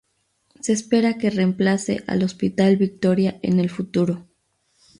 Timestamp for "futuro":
3.69-4.25